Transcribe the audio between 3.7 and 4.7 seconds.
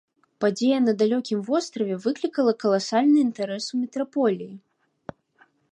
у метраполіі.